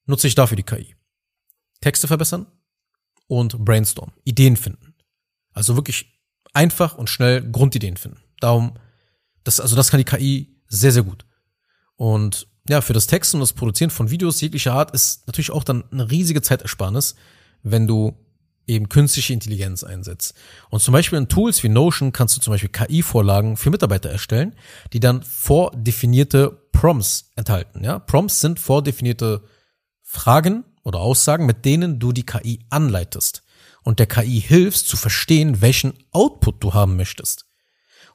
nutze 0.05 0.29
ich 0.29 0.35
dafür 0.35 0.57
die 0.57 0.63
KI. 0.63 0.95
Texte 1.81 2.07
verbessern 2.07 2.47
und 3.27 3.65
Brainstorm, 3.65 4.13
Ideen 4.25 4.57
finden. 4.57 4.95
Also 5.53 5.75
wirklich 5.75 6.16
einfach 6.57 6.97
und 6.97 7.11
schnell 7.11 7.43
Grundideen 7.43 7.97
finden. 7.97 8.19
Darum, 8.41 8.73
das, 9.45 9.61
also 9.61 9.77
das 9.77 9.91
kann 9.91 9.99
die 9.99 10.05
KI 10.05 10.57
sehr, 10.67 10.91
sehr 10.91 11.03
gut. 11.03 11.25
Und 11.97 12.49
ja, 12.69 12.81
für 12.81 12.95
das 12.95 13.07
Texten 13.07 13.37
und 13.37 13.43
das 13.43 13.53
Produzieren 13.53 13.91
von 13.91 14.11
Videos 14.11 14.41
jeglicher 14.41 14.73
Art 14.73 14.91
ist 14.91 15.27
natürlich 15.27 15.53
auch 15.53 15.63
dann 15.63 15.85
eine 15.93 16.11
riesige 16.11 16.43
Zeitersparnis, 16.43 17.15
wenn 17.63 17.87
du 17.87 18.17
eben 18.67 18.89
künstliche 18.89 19.33
Intelligenz 19.33 19.85
einsetzt. 19.85 20.35
Und 20.71 20.81
zum 20.81 20.93
Beispiel 20.93 21.19
in 21.19 21.29
Tools 21.29 21.63
wie 21.63 21.69
Notion 21.69 22.11
kannst 22.11 22.37
du 22.37 22.41
zum 22.41 22.53
Beispiel 22.53 22.71
KI-Vorlagen 22.71 23.57
für 23.57 23.71
Mitarbeiter 23.71 24.11
erstellen, 24.11 24.57
die 24.93 24.99
dann 24.99 25.23
vordefinierte 25.23 26.51
Prompts 26.73 27.31
enthalten. 27.37 27.85
Ja? 27.85 28.01
Prompts 28.01 28.41
sind 28.41 28.59
vordefinierte 28.59 29.43
Fragen 30.03 30.65
oder 30.83 30.99
Aussagen, 30.99 31.47
mit 31.47 31.65
denen 31.65 32.01
du 32.01 32.13
die 32.13 32.27
KI 32.27 32.61
anleitest 32.71 33.46
und 33.87 34.01
der 34.01 34.09
KI 34.09 34.41
hilfst 34.41 34.89
zu 34.89 34.97
verstehen, 34.97 35.61
welchen 35.61 35.95
Output 36.11 36.61
du 36.65 36.75
haben 36.75 36.97
möchtest. 36.97 37.47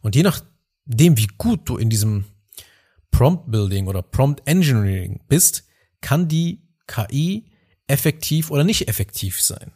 Und 0.01 0.17
je 0.17 0.23
nachdem, 0.23 1.17
wie 1.17 1.29
gut 1.37 1.61
du 1.69 1.77
in 1.77 1.89
diesem 1.89 2.25
Prompt 3.09 3.49
Building 3.49 3.87
oder 3.87 4.01
Prompt 4.01 4.45
Engineering 4.45 5.21
bist, 5.29 5.63
kann 6.01 6.27
die 6.27 6.67
KI 6.87 7.49
effektiv 7.87 8.51
oder 8.51 8.65
nicht 8.65 8.89
effektiv 8.89 9.41
sein. 9.41 9.71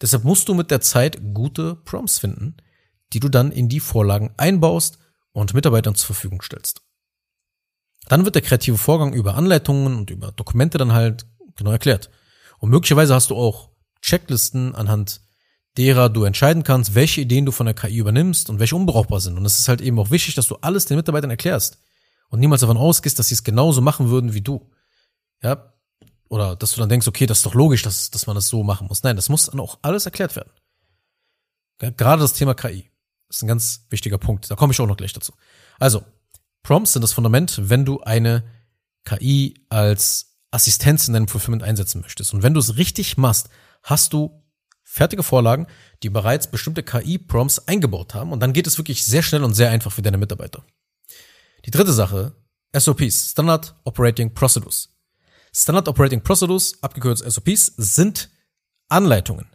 Deshalb 0.00 0.24
musst 0.24 0.48
du 0.48 0.54
mit 0.54 0.70
der 0.70 0.80
Zeit 0.80 1.18
gute 1.34 1.74
Prompts 1.74 2.20
finden, 2.20 2.56
die 3.12 3.20
du 3.20 3.28
dann 3.28 3.52
in 3.52 3.68
die 3.68 3.80
Vorlagen 3.80 4.32
einbaust 4.38 4.96
und 5.32 5.52
Mitarbeitern 5.52 5.94
zur 5.94 6.06
Verfügung 6.06 6.40
stellst. 6.40 6.80
Dann 8.08 8.24
wird 8.24 8.34
der 8.34 8.42
kreative 8.42 8.78
Vorgang 8.78 9.12
über 9.12 9.34
Anleitungen 9.34 9.94
und 9.94 10.08
über 10.08 10.32
Dokumente 10.32 10.78
dann 10.78 10.94
halt 10.94 11.26
genau 11.54 11.70
erklärt. 11.70 12.08
Und 12.60 12.70
möglicherweise 12.70 13.14
hast 13.14 13.28
du 13.28 13.36
auch 13.36 13.68
Checklisten, 14.00 14.74
anhand 14.74 15.20
derer 15.76 16.08
du 16.08 16.24
entscheiden 16.24 16.62
kannst, 16.62 16.94
welche 16.94 17.20
Ideen 17.20 17.46
du 17.46 17.52
von 17.52 17.66
der 17.66 17.74
KI 17.74 17.96
übernimmst 17.96 18.48
und 18.48 18.58
welche 18.60 18.76
unbrauchbar 18.76 19.20
sind. 19.20 19.36
Und 19.36 19.44
es 19.44 19.58
ist 19.58 19.68
halt 19.68 19.80
eben 19.80 19.98
auch 19.98 20.10
wichtig, 20.10 20.34
dass 20.34 20.46
du 20.46 20.56
alles 20.56 20.86
den 20.86 20.96
Mitarbeitern 20.96 21.30
erklärst 21.30 21.78
und 22.28 22.40
niemals 22.40 22.60
davon 22.60 22.76
ausgehst, 22.76 23.18
dass 23.18 23.28
sie 23.28 23.34
es 23.34 23.44
genauso 23.44 23.80
machen 23.80 24.08
würden 24.08 24.34
wie 24.34 24.40
du. 24.40 24.70
Ja, 25.42 25.74
oder 26.28 26.56
dass 26.56 26.72
du 26.72 26.80
dann 26.80 26.88
denkst, 26.88 27.06
okay, 27.06 27.26
das 27.26 27.38
ist 27.38 27.46
doch 27.46 27.54
logisch, 27.54 27.82
dass, 27.82 28.10
dass 28.10 28.26
man 28.26 28.34
das 28.34 28.48
so 28.48 28.62
machen 28.62 28.88
muss. 28.88 29.02
Nein, 29.02 29.16
das 29.16 29.28
muss 29.28 29.46
dann 29.46 29.60
auch 29.60 29.78
alles 29.82 30.06
erklärt 30.06 30.36
werden. 30.36 30.50
Gerade 31.78 32.22
das 32.22 32.32
Thema 32.32 32.54
KI 32.54 32.90
ist 33.28 33.42
ein 33.42 33.48
ganz 33.48 33.86
wichtiger 33.90 34.18
Punkt. 34.18 34.50
Da 34.50 34.54
komme 34.54 34.72
ich 34.72 34.80
auch 34.80 34.86
noch 34.86 34.96
gleich 34.96 35.12
dazu. 35.12 35.32
Also, 35.78 36.04
Prompts 36.62 36.94
sind 36.94 37.02
das 37.02 37.12
Fundament, 37.12 37.60
wenn 37.68 37.84
du 37.84 38.00
eine 38.00 38.44
KI 39.04 39.54
als 39.68 40.38
Assistenz 40.50 41.08
in 41.08 41.14
deinem 41.14 41.28
Fulfillment 41.28 41.62
einsetzen 41.62 42.00
möchtest. 42.00 42.32
Und 42.32 42.42
wenn 42.42 42.54
du 42.54 42.60
es 42.60 42.76
richtig 42.76 43.16
machst, 43.16 43.48
hast 43.82 44.12
du 44.12 44.42
fertige 44.84 45.22
Vorlagen, 45.22 45.66
die 46.02 46.10
bereits 46.10 46.50
bestimmte 46.50 46.82
KI-Prompts 46.82 47.66
eingebaut 47.66 48.14
haben. 48.14 48.30
Und 48.32 48.40
dann 48.40 48.52
geht 48.52 48.66
es 48.66 48.78
wirklich 48.78 49.04
sehr 49.04 49.22
schnell 49.22 49.42
und 49.42 49.54
sehr 49.54 49.70
einfach 49.70 49.90
für 49.90 50.02
deine 50.02 50.18
Mitarbeiter. 50.18 50.64
Die 51.64 51.70
dritte 51.70 51.92
Sache, 51.92 52.36
SOPs, 52.76 53.30
Standard 53.30 53.74
Operating 53.84 54.34
Procedures. 54.34 54.90
Standard 55.52 55.88
Operating 55.88 56.22
Procedures, 56.22 56.82
abgekürzt 56.82 57.24
SOPs, 57.24 57.72
sind 57.76 58.30
Anleitungen, 58.88 59.46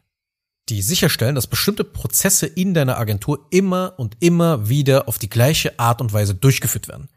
die 0.69 0.81
sicherstellen, 0.81 1.36
dass 1.36 1.48
bestimmte 1.48 1.83
Prozesse 1.83 2.48
in 2.48 2.74
deiner 2.74 2.98
Agentur 2.98 3.48
immer 3.51 3.93
und 3.98 4.17
immer 4.21 4.69
wieder 4.69 5.07
auf 5.07 5.17
die 5.17 5.29
gleiche 5.29 5.77
Art 5.77 6.01
und 6.01 6.12
Weise 6.13 6.36
durchgeführt 6.36 6.88
werden. 6.88 7.09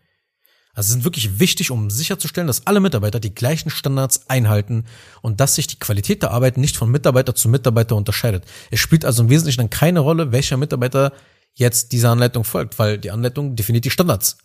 Also 0.75 0.93
sind 0.93 1.05
wirklich 1.05 1.39
wichtig, 1.39 1.71
um 1.71 1.91
sicherzustellen, 1.91 2.47
dass 2.47 2.67
alle 2.67 2.81
Mitarbeiter 2.81 3.21
die 3.21 3.35
gleichen 3.35 3.69
Standards 3.69 4.31
einhalten 4.31 4.87
und 5.21 5.39
dass 5.41 5.55
sich 5.55 5.67
die 5.67 5.79
Qualität 5.79 6.23
der 6.23 6.31
Arbeit 6.31 6.57
nicht 6.57 6.77
von 6.77 6.91
Mitarbeiter 6.91 7.35
zu 7.35 7.51
Mitarbeiter 7.51 7.95
unterscheidet. 7.95 8.45
Es 8.71 8.81
spielt 8.81 9.05
also 9.05 9.23
im 9.23 9.29
Wesentlichen 9.29 9.59
dann 9.59 9.71
keine 9.71 10.01
Rolle, 10.01 10.33
welcher 10.33 10.57
Mitarbeiter 10.57 11.13
jetzt 11.55 11.93
dieser 11.93 12.11
Anleitung 12.11 12.45
folgt, 12.45 12.79
weil 12.79 12.97
die 12.97 13.11
Anleitung 13.11 13.55
definiert 13.55 13.85
die 13.85 13.91
Standards. 13.91 14.39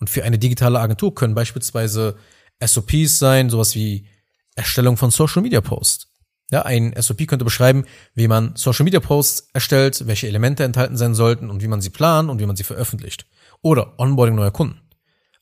Und 0.00 0.10
für 0.10 0.24
eine 0.24 0.38
digitale 0.38 0.80
Agentur 0.80 1.14
können 1.14 1.36
beispielsweise 1.36 2.16
SOPs 2.60 3.20
sein, 3.20 3.48
sowas 3.48 3.76
wie 3.76 4.08
Erstellung 4.56 4.96
von 4.96 5.12
Social 5.12 5.42
Media 5.42 5.60
Posts. 5.60 6.08
Ja, 6.50 6.62
ein 6.62 6.94
SOP 7.00 7.26
könnte 7.26 7.44
beschreiben, 7.44 7.84
wie 8.14 8.28
man 8.28 8.54
Social 8.56 8.84
Media 8.84 9.00
Posts 9.00 9.48
erstellt, 9.52 10.06
welche 10.06 10.28
Elemente 10.28 10.64
enthalten 10.64 10.96
sein 10.96 11.14
sollten 11.14 11.48
und 11.48 11.62
wie 11.62 11.68
man 11.68 11.80
sie 11.80 11.90
plant 11.90 12.28
und 12.28 12.38
wie 12.38 12.46
man 12.46 12.56
sie 12.56 12.64
veröffentlicht. 12.64 13.26
Oder 13.62 13.98
Onboarding 13.98 14.34
neuer 14.34 14.50
Kunden. 14.50 14.83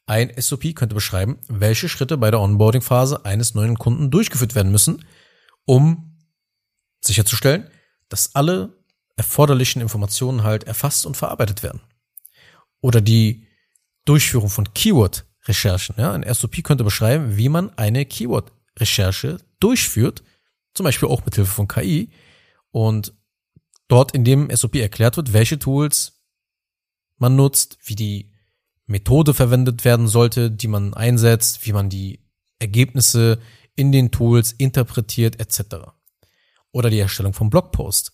Ein 0.06 0.32
SOP 0.36 0.74
könnte 0.74 0.94
beschreiben, 0.94 1.38
welche 1.48 1.88
Schritte 1.88 2.16
bei 2.16 2.30
der 2.30 2.40
Onboarding-Phase 2.40 3.24
eines 3.24 3.54
neuen 3.54 3.78
Kunden 3.78 4.10
durchgeführt 4.10 4.54
werden 4.54 4.72
müssen, 4.72 5.04
um 5.64 6.18
sicherzustellen, 7.00 7.70
dass 8.08 8.34
alle 8.34 8.76
erforderlichen 9.16 9.80
Informationen 9.80 10.42
halt 10.42 10.64
erfasst 10.64 11.06
und 11.06 11.16
verarbeitet 11.16 11.62
werden. 11.62 11.80
Oder 12.80 13.00
die 13.00 13.46
Durchführung 14.04 14.48
von 14.48 14.74
Keyword 14.74 15.24
Recherchen. 15.44 15.96
Ja? 15.98 16.12
Ein 16.12 16.34
SOP 16.34 16.62
könnte 16.62 16.84
beschreiben, 16.84 17.36
wie 17.36 17.48
man 17.48 17.76
eine 17.76 18.04
Keyword-Recherche 18.04 19.38
durchführt, 19.60 20.22
zum 20.74 20.84
Beispiel 20.84 21.08
auch 21.08 21.24
mit 21.24 21.34
Hilfe 21.34 21.52
von 21.52 21.68
KI. 21.68 22.10
Und 22.70 23.12
dort 23.88 24.12
in 24.12 24.24
dem 24.24 24.54
SOP 24.54 24.76
erklärt 24.76 25.16
wird, 25.16 25.32
welche 25.32 25.58
Tools 25.58 26.24
man 27.18 27.36
nutzt, 27.36 27.78
wie 27.84 27.94
die 27.94 28.31
Methode 28.92 29.34
verwendet 29.34 29.84
werden 29.84 30.06
sollte, 30.06 30.50
die 30.50 30.68
man 30.68 30.94
einsetzt, 30.94 31.66
wie 31.66 31.72
man 31.72 31.88
die 31.88 32.20
Ergebnisse 32.60 33.40
in 33.74 33.90
den 33.90 34.12
Tools 34.12 34.52
interpretiert, 34.52 35.40
etc. 35.40 35.76
Oder 36.70 36.90
die 36.90 37.00
Erstellung 37.00 37.32
von 37.32 37.50
Blogpost. 37.50 38.12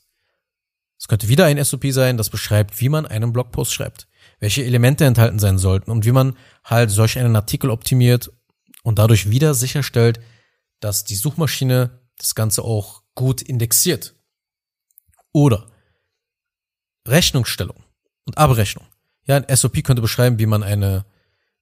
Es 0.98 1.06
könnte 1.06 1.28
wieder 1.28 1.44
ein 1.44 1.62
SOP 1.62 1.86
sein, 1.90 2.16
das 2.16 2.30
beschreibt, 2.30 2.80
wie 2.80 2.88
man 2.88 3.06
einen 3.06 3.32
Blogpost 3.32 3.72
schreibt 3.72 4.08
welche 4.40 4.64
Elemente 4.64 5.04
enthalten 5.04 5.38
sein 5.38 5.58
sollten 5.58 5.90
und 5.90 6.04
wie 6.04 6.12
man 6.12 6.36
halt 6.64 6.90
solch 6.90 7.18
einen 7.18 7.36
Artikel 7.36 7.70
optimiert 7.70 8.30
und 8.82 8.98
dadurch 8.98 9.30
wieder 9.30 9.54
sicherstellt, 9.54 10.20
dass 10.80 11.04
die 11.04 11.16
Suchmaschine 11.16 12.00
das 12.16 12.34
Ganze 12.34 12.62
auch 12.62 13.02
gut 13.14 13.42
indexiert. 13.42 14.14
Oder 15.32 15.66
Rechnungsstellung 17.06 17.82
und 18.24 18.38
Abrechnung. 18.38 18.86
Ja, 19.28 19.36
ein 19.36 19.56
SOP 19.56 19.84
könnte 19.84 20.02
beschreiben, 20.02 20.38
wie 20.38 20.46
man 20.46 20.62
eine 20.62 21.04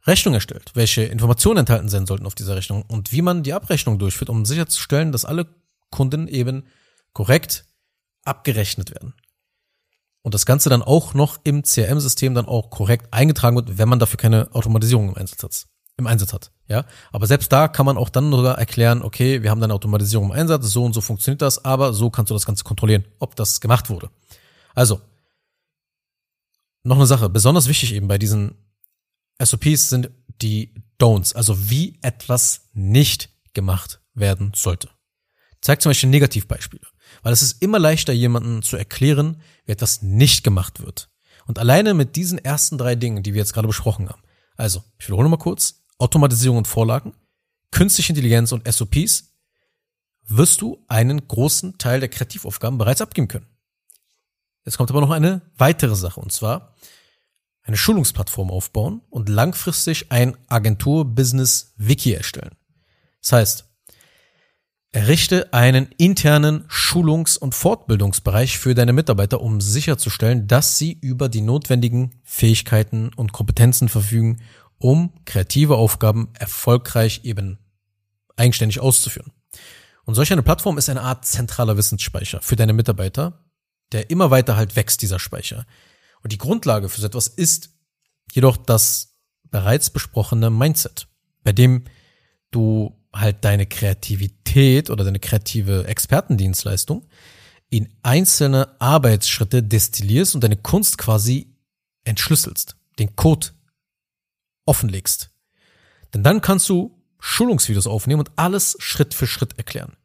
Rechnung 0.07 0.35
erstellt, 0.35 0.71
welche 0.75 1.03
Informationen 1.03 1.59
enthalten 1.59 1.89
sein 1.89 2.07
sollten 2.07 2.27
auf 2.27 2.35
dieser 2.35 2.57
Rechnung 2.57 2.85
und 2.87 3.13
wie 3.13 3.23
man 3.23 3.43
die 3.43 3.53
Abrechnung 3.53 3.99
durchführt, 3.99 4.31
um 4.31 4.47
sicherzustellen, 4.47 5.13
dass 5.13 5.25
alle 5.25 5.47
Kunden 5.91 6.29
eben 6.29 6.65
korrekt 7.13 7.65
abgerechnet 8.25 8.91
werden 8.93 9.15
und 10.27 10.35
das 10.35 10.45
Ganze 10.45 10.69
dann 10.69 10.83
auch 10.83 11.15
noch 11.15 11.39
im 11.45 11.63
CRM-System 11.63 12.35
dann 12.35 12.47
auch 12.47 12.71
korrekt 12.71 13.13
eingetragen 13.13 13.55
wird, 13.55 13.79
wenn 13.79 13.89
man 13.89 14.01
dafür 14.01 14.17
keine 14.17 14.53
Automatisierung 14.55 15.11
im 15.11 15.17
Einsatz 15.17 15.43
hat. 15.45 15.67
Im 15.99 16.09
Einsatz 16.09 16.33
hat, 16.33 16.51
ja. 16.67 16.85
Aber 17.13 17.29
selbst 17.29 17.53
da 17.53 17.69
kann 17.69 17.87
man 17.87 17.97
auch 17.97 18.09
dann 18.09 18.33
sogar 18.33 18.59
erklären, 18.59 19.03
okay, 19.03 19.45
wir 19.45 19.51
haben 19.51 19.63
eine 19.63 19.73
Automatisierung 19.73 20.27
im 20.27 20.33
Einsatz, 20.33 20.67
so 20.67 20.85
und 20.85 20.95
so 20.95 21.01
funktioniert 21.01 21.43
das, 21.43 21.65
aber 21.65 21.93
so 21.93 22.11
kannst 22.11 22.31
du 22.31 22.35
das 22.35 22.45
Ganze 22.45 22.65
kontrollieren, 22.65 23.05
ob 23.21 23.37
das 23.37 23.61
gemacht 23.61 23.89
wurde. 23.89 24.11
Also, 24.75 25.01
noch 26.87 26.97
eine 26.97 27.07
Sache, 27.07 27.29
besonders 27.29 27.69
wichtig 27.69 27.93
eben 27.93 28.09
bei 28.09 28.19
diesen 28.19 28.55
SOPs 29.43 29.89
sind 29.89 30.11
die 30.41 30.75
Don'ts, 30.99 31.35
also 31.35 31.71
wie 31.71 31.99
etwas 32.03 32.69
nicht 32.73 33.31
gemacht 33.55 34.01
werden 34.15 34.53
sollte. 34.55 34.89
Zeig 35.61 35.83
zum 35.83 35.91
Beispiel 35.91 36.11
Negativbeispiele. 36.11 36.87
Weil 37.23 37.33
es 37.33 37.43
ist 37.43 37.63
immer 37.63 37.79
leichter, 37.79 38.13
jemanden 38.13 38.63
zu 38.63 38.77
erklären, 38.77 39.41
wie 39.65 39.73
etwas 39.73 40.03
nicht 40.03 40.45
gemacht 40.45 40.81
wird. 40.85 41.11
Und 41.47 41.59
alleine 41.59 41.95
mit 41.95 42.17
diesen 42.17 42.39
ersten 42.39 42.79
drei 42.79 42.95
Dingen, 42.95 43.23
die 43.23 43.35
wir 43.35 43.41
jetzt 43.41 43.53
gerade 43.53 43.69
besprochen 43.69 44.09
haben, 44.09 44.23
also, 44.57 44.83
ich 44.99 45.07
wiederhole 45.07 45.29
mal 45.29 45.37
kurz, 45.37 45.85
Automatisierung 45.99 46.59
und 46.59 46.69
Vorlagen, 46.69 47.15
künstliche 47.71 48.13
Intelligenz 48.13 48.53
und 48.53 48.67
SOPs, 48.73 49.35
wirst 50.25 50.61
du 50.61 50.85
einen 50.89 51.29
großen 51.29 51.79
Teil 51.79 52.01
der 52.01 52.09
Kreativaufgaben 52.09 52.79
bereits 52.79 53.01
abgeben 53.01 53.29
können. 53.29 53.47
Jetzt 54.67 54.77
kommt 54.77 54.91
aber 54.91 55.01
noch 55.01 55.11
eine 55.11 55.41
weitere 55.57 55.95
Sache, 55.97 56.21
und 56.21 56.33
zwar 56.33 56.75
eine 57.63 57.77
Schulungsplattform 57.77 58.51
aufbauen 58.51 59.01
und 59.11 59.29
langfristig 59.29 60.13
ein 60.13 60.37
Agentur-Business-Wiki 60.49 62.13
erstellen. 62.13 62.55
Das 63.23 63.33
heißt, 63.33 63.65
Errichte 64.93 65.53
einen 65.53 65.89
internen 65.99 66.65
Schulungs- 66.69 67.37
und 67.37 67.55
Fortbildungsbereich 67.55 68.59
für 68.59 68.75
deine 68.75 68.95
Mitarbeiter, 68.95 69.43
um 69.43 69.61
sicherzustellen, 69.61 70.47
dass 70.47 70.79
sie 70.79 70.93
über 70.93 71.29
die 71.29 71.43
notwendigen 71.43 72.15
Fähigkeiten 72.25 73.11
und 73.15 73.33
Kompetenzen 73.33 73.89
verfügen, 73.89 74.41
um 74.79 75.13
kreative 75.27 75.77
Aufgaben 75.77 76.31
erfolgreich 76.39 77.21
eben 77.25 77.59
eigenständig 78.37 78.81
auszuführen. 78.81 79.33
Und 80.05 80.15
solch 80.15 80.33
eine 80.33 80.43
Plattform 80.43 80.79
ist 80.79 80.89
eine 80.89 81.03
Art 81.03 81.27
zentraler 81.27 81.77
Wissensspeicher 81.77 82.41
für 82.41 82.57
deine 82.57 82.73
Mitarbeiter, 82.73 83.46
der 83.93 84.11
immer 84.11 84.31
weiter 84.31 84.57
halt 84.57 84.77
wächst, 84.77 85.03
dieser 85.03 85.19
Speicher. 85.19 85.67
Und 86.23 86.33
die 86.33 86.39
Grundlage 86.39 86.89
für 86.89 87.01
so 87.01 87.07
etwas 87.07 87.29
ist 87.29 87.71
jedoch 88.33 88.57
das 88.57 89.17
bereits 89.51 89.91
besprochene 89.91 90.51
Mindset, 90.51 91.09
bei 91.45 91.53
dem 91.53 91.85
du 92.51 92.97
halt 93.13 93.45
deine 93.45 93.67
Kreativität 93.67 94.91
oder 94.91 95.05
deine 95.05 95.21
kreative 95.21 95.87
Expertendienstleistung 95.87 97.07
in 97.71 97.89
einzelne 98.03 98.81
Arbeitsschritte 98.81 99.63
destillierst 99.63 100.35
und 100.35 100.45
deine 100.45 100.57
Kunst 100.57 100.99
quasi 100.99 101.57
entschlüsselst, 102.05 102.77
den 102.99 103.17
Code 103.17 103.49
offenlegst. 104.65 105.31
Denn 106.15 106.23
dann 106.23 106.41
kannst 106.41 106.69
du 106.69 107.03
Schulungsvideos 107.19 107.87
aufnehmen 107.87 108.21
und 108.21 108.33
alles 108.37 108.77
Schritt 108.79 109.15
für 109.15 109.27
Schritt 109.27 109.59
erklären. 109.59 109.97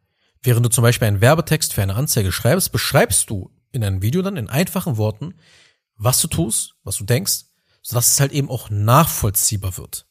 Während 0.41 0.65
du 0.65 0.69
zum 0.69 0.81
Beispiel 0.81 1.07
einen 1.07 1.21
Werbetext 1.21 1.73
für 1.73 1.83
eine 1.83 1.95
Anzeige 1.95 2.31
schreibst, 2.31 2.71
beschreibst 2.71 3.29
du 3.29 3.51
in 3.71 3.83
einem 3.83 4.01
Video 4.01 4.21
dann 4.21 4.37
in 4.37 4.49
einfachen 4.49 4.97
Worten, 4.97 5.35
was 5.97 6.19
du 6.21 6.27
tust, 6.27 6.75
was 6.83 6.97
du 6.97 7.03
denkst, 7.03 7.45
sodass 7.81 8.11
es 8.11 8.19
halt 8.19 8.31
eben 8.31 8.49
auch 8.49 8.69
nachvollziehbar 8.69 9.77
wird. 9.77 10.07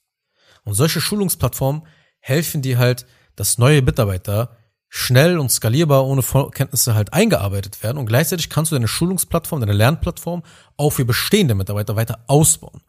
Und 0.65 0.75
solche 0.75 1.01
Schulungsplattformen 1.01 1.83
helfen 2.19 2.63
dir 2.63 2.79
halt, 2.79 3.07
dass 3.37 3.59
neue 3.59 3.83
Mitarbeiter 3.83 4.57
schnell 4.89 5.39
und 5.39 5.51
skalierbar 5.51 6.05
ohne 6.05 6.23
Vorkenntnisse 6.23 6.95
halt 6.95 7.13
eingearbeitet 7.13 7.83
werden 7.83 7.97
und 7.97 8.07
gleichzeitig 8.07 8.51
kannst 8.51 8.73
du 8.73 8.77
deine 8.77 8.89
Schulungsplattform, 8.89 9.61
deine 9.61 9.73
Lernplattform 9.73 10.43
auch 10.77 10.91
für 10.91 11.05
bestehende 11.05 11.55
Mitarbeiter 11.55 11.95
weiter 11.95 12.25
ausbauen. 12.27 12.83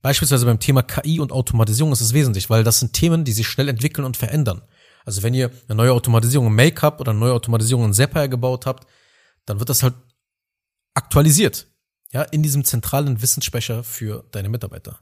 Beispielsweise 0.00 0.46
beim 0.46 0.60
Thema 0.60 0.82
KI 0.82 1.18
und 1.18 1.32
Automatisierung 1.32 1.92
ist 1.92 2.02
es 2.02 2.14
wesentlich, 2.14 2.50
weil 2.50 2.62
das 2.62 2.78
sind 2.78 2.92
Themen, 2.92 3.24
die 3.24 3.32
sich 3.32 3.48
schnell 3.48 3.68
entwickeln 3.68 4.04
und 4.04 4.16
verändern. 4.16 4.62
Also 5.04 5.22
wenn 5.22 5.34
ihr 5.34 5.50
eine 5.68 5.76
neue 5.76 5.92
Automatisierung 5.92 6.46
im 6.46 6.54
Make-up 6.54 7.00
oder 7.00 7.10
eine 7.10 7.20
neue 7.20 7.32
Automatisierung 7.32 7.86
in 7.86 7.94
Zapier 7.94 8.28
gebaut 8.28 8.66
habt, 8.66 8.86
dann 9.46 9.58
wird 9.58 9.68
das 9.68 9.82
halt 9.82 9.94
aktualisiert. 10.94 11.66
Ja, 12.12 12.22
in 12.22 12.42
diesem 12.42 12.64
zentralen 12.64 13.22
Wissensspeicher 13.22 13.82
für 13.82 14.24
deine 14.30 14.48
Mitarbeiter. 14.48 15.00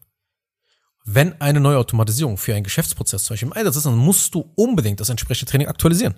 Wenn 1.05 1.41
eine 1.41 1.61
neue 1.61 1.79
Automatisierung 1.79 2.39
für 2.39 2.55
einen 2.55 2.65
Geschäftsprozess 2.65 3.25
zum 3.25 3.35
Beispiel 3.35 3.49
im 3.49 3.53
Einsatz 3.53 3.77
ist, 3.77 3.87
dann 3.87 3.97
musst 3.97 4.35
du 4.35 4.53
unbedingt 4.55 5.01
das 5.01 5.09
entsprechende 5.09 5.51
Training 5.51 5.69
aktualisieren. 5.69 6.15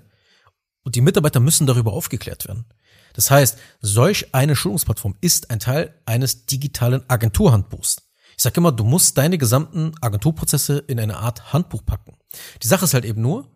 Und 0.83 0.95
die 0.95 1.01
Mitarbeiter 1.01 1.41
müssen 1.41 1.67
darüber 1.67 1.95
aufgeklärt 1.95 2.47
werden. 2.47 2.67
Das 3.15 3.31
heißt, 3.31 3.59
solch 3.81 4.35
eine 4.35 4.55
Schulungsplattform 4.55 5.17
ist 5.21 5.51
ein 5.51 5.59
Teil 5.59 6.01
eines 6.05 6.47
digitalen 6.47 7.09
Agenturhandbuchs. 7.09 7.97
Ich 8.37 8.43
sage 8.43 8.57
immer, 8.59 8.73
du 8.73 8.85
musst 8.85 9.17
deine 9.17 9.39
gesamten 9.39 9.93
Agenturprozesse 10.01 10.79
in 10.79 11.01
eine 11.01 11.17
Art 11.17 11.53
Handbuch 11.53 11.85
packen. 11.85 12.19
Die 12.63 12.67
Sache 12.67 12.85
ist 12.85 12.95
halt 12.95 13.05
eben 13.05 13.23
nur, 13.23 13.51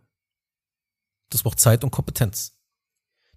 das 1.31 1.43
braucht 1.43 1.61
Zeit 1.61 1.85
und 1.85 1.91
Kompetenz. 1.91 2.58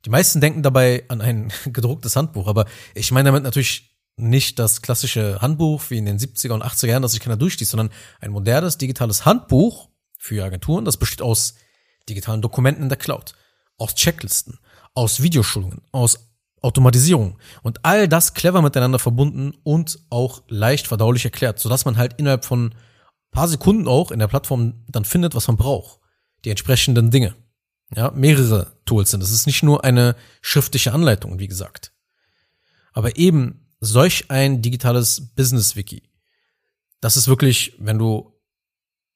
Die 0.05 0.10
meisten 0.10 0.41
denken 0.41 0.63
dabei 0.63 1.03
an 1.08 1.22
ein 1.22 1.51
gedrucktes 1.65 2.15
Handbuch, 2.15 2.48
aber 2.48 2.65
ich 2.96 3.12
meine 3.12 3.27
damit 3.27 3.43
natürlich 3.43 3.91
nicht 4.17 4.60
das 4.60 4.81
klassische 4.81 5.41
Handbuch 5.41 5.84
wie 5.89 5.98
in 5.98 6.05
den 6.05 6.20
70er 6.20 6.51
und 6.51 6.63
80er 6.63 6.88
Jahren, 6.88 7.01
das 7.01 7.12
sich 7.12 7.22
keiner 7.22 7.38
durchliest, 7.38 7.72
sondern 7.72 7.89
ein 8.20 8.31
modernes 8.31 8.77
digitales 8.77 9.25
Handbuch 9.25 9.89
für 10.17 10.43
Agenturen, 10.43 10.86
das 10.86 10.98
besteht 10.98 11.22
aus 11.22 11.55
digitalen 12.10 12.41
Dokumenten 12.41 12.84
in 12.84 12.89
der 12.89 12.98
Cloud, 12.98 13.34
aus 13.77 13.96
Checklisten, 13.96 14.60
aus 14.93 15.22
Videoschulungen, 15.22 15.81
aus 15.91 16.31
Automatisierung 16.62 17.39
und 17.63 17.84
all 17.84 18.08
das 18.08 18.36
clever 18.36 18.62
miteinander 18.62 19.00
verbunden 19.00 19.53
und 19.63 20.00
auch 20.10 20.43
leicht 20.48 20.88
verdaulich 20.88 21.25
erklärt, 21.25 21.60
sodass 21.60 21.86
man 21.86 21.98
halt 21.98 22.13
innerhalb 22.20 22.46
von 22.46 22.75
paar 23.31 23.48
Sekunden 23.48 23.88
auch 23.88 24.12
in 24.12 24.20
der 24.20 24.27
Plattform 24.27 24.86
dann 24.88 25.05
findet, 25.05 25.34
was 25.34 25.48
man 25.48 25.58
braucht. 25.58 26.00
Die 26.46 26.50
entsprechenden 26.50 27.12
Dinge. 27.12 27.36
Ja, 27.95 28.12
mehrere 28.12 28.77
Tools 28.86 29.12
sind. 29.12 29.21
Es 29.21 29.31
ist 29.31 29.48
nicht 29.48 29.63
nur 29.63 29.83
eine 29.83 30.15
schriftliche 30.41 30.93
Anleitung, 30.93 31.39
wie 31.39 31.48
gesagt. 31.48 31.91
Aber 32.93 33.17
eben 33.17 33.67
solch 33.79 34.29
ein 34.29 34.62
digitales 34.62 35.33
Business-Wiki, 35.36 36.03
das 37.01 37.17
ist 37.17 37.27
wirklich, 37.27 37.75
wenn 37.79 37.98
du 37.98 38.39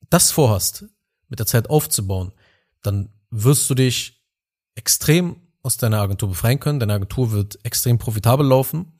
das 0.09 0.31
vorhast, 0.31 0.85
mit 1.29 1.39
der 1.39 1.45
Zeit 1.45 1.69
aufzubauen, 1.69 2.33
dann 2.81 3.09
wirst 3.29 3.69
du 3.69 3.75
dich 3.75 4.23
extrem 4.75 5.37
aus 5.63 5.77
deiner 5.77 6.01
Agentur 6.01 6.29
befreien 6.29 6.59
können. 6.59 6.79
Deine 6.79 6.93
Agentur 6.93 7.31
wird 7.31 7.57
extrem 7.63 7.97
profitabel 7.97 8.45
laufen. 8.45 8.93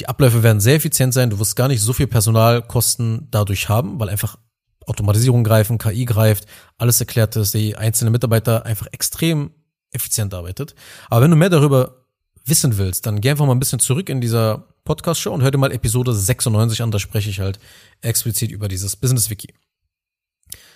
Die 0.00 0.08
Abläufe 0.08 0.42
werden 0.42 0.60
sehr 0.60 0.74
effizient 0.74 1.14
sein. 1.14 1.30
Du 1.30 1.38
wirst 1.38 1.56
gar 1.56 1.68
nicht 1.68 1.80
so 1.80 1.92
viel 1.92 2.06
Personalkosten 2.06 3.28
dadurch 3.30 3.68
haben, 3.68 3.98
weil 4.00 4.08
einfach 4.08 4.38
Automatisierung 4.86 5.44
greifen, 5.44 5.78
KI 5.78 6.04
greift, 6.04 6.46
alles 6.78 7.00
erklärt 7.00 7.36
ist, 7.36 7.54
die 7.54 7.76
einzelne 7.76 8.10
Mitarbeiter 8.10 8.66
einfach 8.66 8.86
extrem 8.92 9.52
effizient 9.90 10.34
arbeitet. 10.34 10.74
Aber 11.08 11.22
wenn 11.22 11.30
du 11.30 11.36
mehr 11.36 11.50
darüber 11.50 12.04
wissen 12.44 12.76
willst, 12.76 13.06
dann 13.06 13.20
geh 13.20 13.30
einfach 13.30 13.46
mal 13.46 13.54
ein 13.54 13.60
bisschen 13.60 13.80
zurück 13.80 14.08
in 14.08 14.20
dieser 14.20 14.68
Podcast-Show 14.84 15.32
und 15.32 15.42
hör 15.42 15.50
dir 15.50 15.58
mal 15.58 15.72
Episode 15.72 16.12
96 16.12 16.82
an, 16.82 16.90
da 16.90 16.98
spreche 16.98 17.30
ich 17.30 17.40
halt 17.40 17.58
explizit 18.02 18.50
über 18.50 18.68
dieses 18.68 18.96
Business-Wiki. 18.96 19.54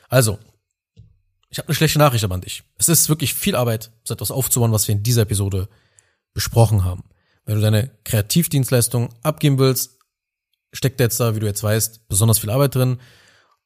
Also, 0.09 0.39
ich 1.51 1.59
habe 1.59 1.69
eine 1.69 1.75
schlechte 1.75 1.99
Nachricht 1.99 2.25
aber 2.25 2.35
an 2.35 2.41
dich. 2.41 2.63
Es 2.79 2.89
ist 2.89 3.09
wirklich 3.09 3.35
viel 3.35 3.55
Arbeit, 3.55 3.91
so 4.05 4.15
etwas 4.15 4.31
aufzubauen, 4.31 4.73
was 4.73 4.89
wir 4.89 4.95
in 4.95 5.03
dieser 5.03 5.23
Episode 5.23 5.69
besprochen 6.33 6.85
haben. 6.85 7.05
Wenn 7.45 7.57
du 7.57 7.61
deine 7.61 7.91
Kreativdienstleistung 8.05 9.15
abgeben 9.23 9.59
willst, 9.59 9.99
steckt 10.73 11.01
jetzt 11.01 11.19
da, 11.21 11.35
wie 11.35 11.41
du 11.41 11.47
jetzt 11.47 11.63
weißt, 11.63 12.09
besonders 12.09 12.39
viel 12.39 12.51
Arbeit 12.51 12.75
drin. 12.75 12.99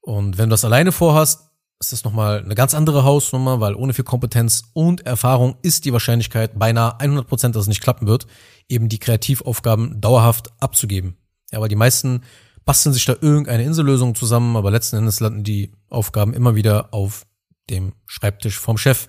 Und 0.02 0.36
wenn 0.36 0.50
du 0.50 0.54
das 0.54 0.64
alleine 0.64 0.92
vorhast, 0.92 1.48
ist 1.80 1.92
das 1.92 2.04
nochmal 2.04 2.42
eine 2.44 2.54
ganz 2.54 2.74
andere 2.74 3.04
Hausnummer, 3.04 3.60
weil 3.60 3.74
ohne 3.74 3.94
viel 3.94 4.04
Kompetenz 4.04 4.64
und 4.72 5.06
Erfahrung 5.06 5.56
ist 5.62 5.84
die 5.84 5.92
Wahrscheinlichkeit 5.92 6.58
beinahe 6.58 7.00
100 7.00 7.26
Prozent, 7.26 7.56
dass 7.56 7.62
es 7.62 7.68
nicht 7.68 7.80
klappen 7.80 8.06
wird, 8.06 8.26
eben 8.68 8.88
die 8.88 8.98
Kreativaufgaben 8.98 10.00
dauerhaft 10.00 10.52
abzugeben. 10.60 11.16
Ja, 11.50 11.60
weil 11.60 11.68
die 11.68 11.76
meisten 11.76 12.22
basteln 12.64 12.92
sich 12.92 13.04
da 13.04 13.14
irgendeine 13.20 13.64
Insellösung 13.64 14.14
zusammen, 14.14 14.56
aber 14.56 14.70
letzten 14.70 14.96
Endes 14.96 15.20
landen 15.20 15.44
die 15.44 15.72
Aufgaben 15.88 16.34
immer 16.34 16.54
wieder 16.54 16.92
auf 16.94 17.26
dem 17.70 17.94
Schreibtisch 18.06 18.58
vom 18.58 18.78
Chef. 18.78 19.08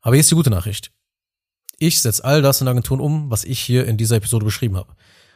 Aber 0.00 0.14
hier 0.14 0.20
ist 0.20 0.30
die 0.30 0.36
gute 0.36 0.50
Nachricht. 0.50 0.92
Ich 1.78 2.00
setze 2.00 2.24
all 2.24 2.42
das 2.42 2.60
in 2.60 2.68
Agenturen 2.68 3.00
um, 3.00 3.30
was 3.30 3.44
ich 3.44 3.60
hier 3.60 3.86
in 3.86 3.96
dieser 3.96 4.16
Episode 4.16 4.44
beschrieben 4.44 4.76
habe. 4.76 4.94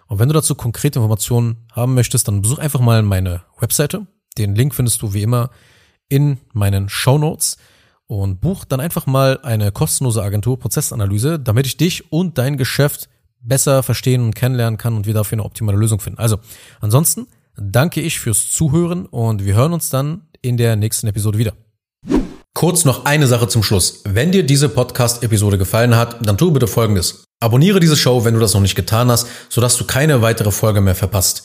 Und 0.09 0.19
wenn 0.19 0.29
du 0.29 0.35
dazu 0.35 0.55
konkrete 0.55 0.99
Informationen 0.99 1.67
haben 1.73 1.95
möchtest, 1.95 2.29
dann 2.29 2.43
besuch 2.43 2.59
einfach 2.59 2.81
mal 2.81 3.03
meine 3.03 3.43
Webseite. 3.59 4.07
Den 4.39 4.55
Link 4.55 4.75
findest 4.75 5.03
du 5.03 5.15
wie 5.15 5.23
immer 5.23 5.51
in 6.09 6.39
meinen 6.53 6.89
Show 6.89 7.19
Notes 7.19 7.57
und 8.07 8.41
buch 8.41 8.65
dann 8.65 8.81
einfach 8.81 9.07
mal 9.07 9.41
eine 9.43 9.73
kostenlose 9.73 10.23
Agentur-Prozessanalyse, 10.23 11.39
damit 11.39 11.67
ich 11.67 11.77
dich 11.77 12.13
und 12.13 12.39
dein 12.39 12.57
Geschäft 12.57 13.09
besser 13.41 13.83
verstehen 13.83 14.23
und 14.23 14.35
kennenlernen 14.35 14.79
kann 14.79 14.95
und 14.95 15.07
wir 15.07 15.15
dafür 15.15 15.37
eine 15.37 15.45
optimale 15.45 15.79
Lösung 15.79 16.01
finden. 16.01 16.19
Also, 16.19 16.39
ansonsten 16.81 17.27
danke 17.57 18.01
ich 18.01 18.21
fürs 18.21 18.51
Zuhören 18.51 19.07
und 19.07 19.45
wir 19.45 19.55
hören 19.55 19.73
uns 19.73 19.91
dann 19.91 20.23
in 20.43 20.57
der 20.57 20.77
nächsten 20.77 21.07
Episode 21.07 21.39
wieder. 21.39 21.53
Kurz 22.55 22.85
noch 22.85 23.05
eine 23.05 23.27
Sache 23.27 23.49
zum 23.49 23.63
Schluss. 23.63 24.03
Wenn 24.05 24.33
dir 24.33 24.45
diese 24.45 24.69
Podcast-Episode 24.69 25.59
gefallen 25.59 25.95
hat, 25.95 26.27
dann 26.27 26.39
tu 26.39 26.53
bitte 26.53 26.67
Folgendes. 26.67 27.25
Abonniere 27.39 27.81
diese 27.81 27.97
Show, 27.97 28.25
wenn 28.25 28.33
du 28.33 28.41
das 28.41 28.55
noch 28.55 28.63
nicht 28.63 28.77
getan 28.77 29.11
hast, 29.11 29.27
sodass 29.51 29.77
du 29.77 29.85
keine 29.85 30.23
weitere 30.23 30.51
Folge 30.51 30.81
mehr 30.81 30.95
verpasst. 30.95 31.45